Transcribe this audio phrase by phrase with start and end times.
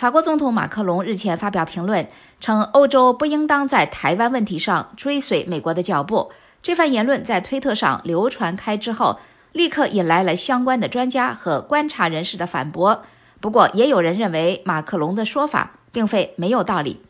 [0.00, 2.08] 法国总统马克龙日前发表评论，
[2.40, 6.32] 称欧洲不应当在台湾问题上追随美国的脚步。
[6.62, 9.20] 这番言论在推特上流传开之后，
[9.52, 13.02] 立刻引来了相关的专家和观察人士的反驳。
[13.42, 17.02] 不过，也有人认为马克龙的说法并非没有道理。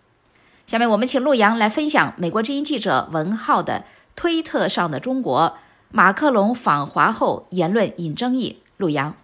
[0.67, 3.85] 下面我们请陆阳来分享美国之音记者文浩的
[4.17, 5.55] 推特上的中国
[5.93, 8.59] 马克龙访华后言论引争议。
[8.77, 9.15] 陆阳，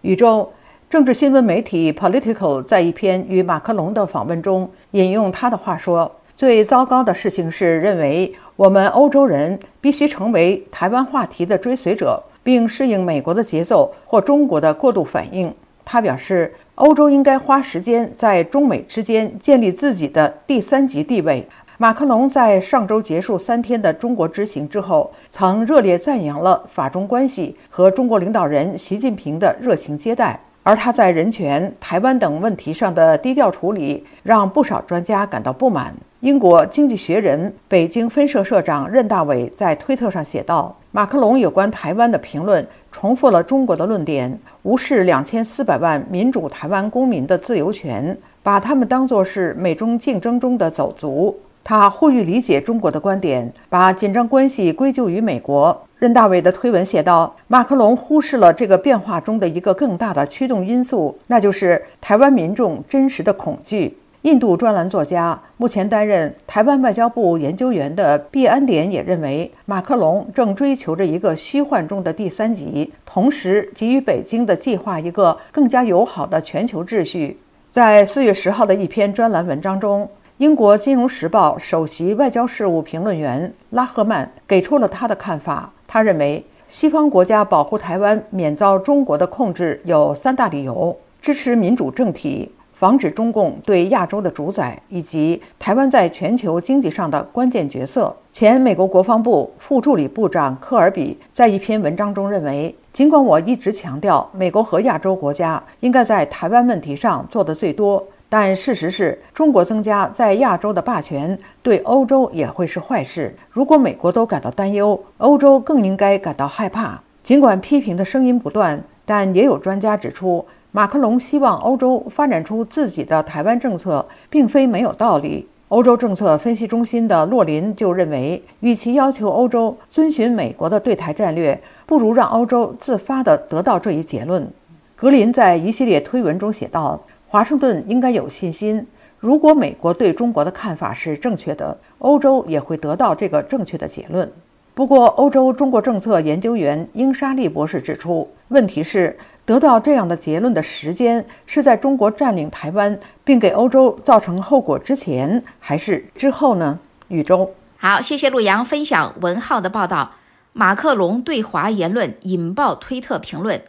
[0.00, 0.54] 宇宙
[0.90, 15.54] 政治新闻媒体 Political 在一篇与马克龙的访问中引用他的话说：“最糟糕的事情是认为我们欧洲人必须成为台湾话题的追随者，并适应美国的节奏或中国的过度反应。”
[15.86, 21.46] 他表示，欧洲应该花时间在中美之间建立自己的第三级地位。
[21.78, 30.40] 马克龙在上周结束三天的中国之行之后，曾热烈赞扬了法中关系和中国领导人习近平的热情接待。
[30.62, 35.94] 而他在人权、台湾等问题上的低调处理，让不少专家感到不满。
[36.20, 55.86] 英国《经济学人》北京分社社长任大伟在推特上写道：“马克龙有关台湾的评论重复了中国的论点，无视两千四百万民主台湾公民的自由权，把他们当作是美中竞争中的走卒。”他呼吁理解中国的观点，把紧张关系归咎于美国。
[55.98, 77.38] 任大伟的推文写道：“马克龙忽视了这个变化中的一个更大的驱动因素，那就是台湾民众真实的恐惧。”印度专栏作家、目前担任台湾外交部研究员的毕安典也认为，马克龙正追求着一个虚幻中的第三级，同时给予北京的计划一个更加友好的全球秩序。
[77.70, 85.74] 在四月十号的一篇专栏文章中，英国《金融时报》首席外交事务评论员拉赫曼给出了他的看法。
[85.86, 92.52] 他认为，西方国家保护台湾免遭中国的控制有三大理由：支持民主政体。
[92.72, 98.16] 防止中共对亚洲的主宰，以及台湾在全球经济上的关键角色。
[98.32, 113.36] 前美国国防部副助理部长科尔比在一篇文章中认为，尽管我一直强调美国和亚洲国家应该在台湾问题上做的最多，但事实是中国增加在亚洲的霸权对欧洲也会是坏事。
[113.50, 117.02] 如果美国都感到担忧，欧洲更应该感到害怕。
[117.22, 120.46] 尽管批评的声音不断，但也有专家指出。
[120.72, 125.48] 马克龙希望欧洲发展出自己的台湾政策，并非没有道理。
[125.66, 134.52] 欧洲政策分析中心的洛林就认为，与其要求欧洲遵循美国的对台战略，不如让欧洲自发地得到这一结论。
[134.94, 137.00] 格林在一系列推文中写道
[137.30, 138.88] ：“华盛顿应该有信心，
[139.20, 144.32] 如果美国对中国的看法是正确的，欧洲也会得到这个正确的结论。”
[144.74, 149.16] 不过，欧洲中国政策研究员英沙利博士指出，问题是。
[149.46, 156.78] 得到这样的结论的时间是在中国占领台湾并给欧洲造成后果之前还是之后呢？
[157.08, 160.12] 宇宙，好，谢谢陆阳分享文浩的报道。
[160.52, 163.62] 马克龙对华言论引爆推特评论。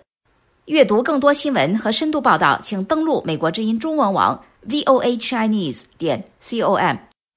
[0.65, 7.10] 阅读更多新闻和深度报道，请登录美国之音中文网 voa chinese 点 com。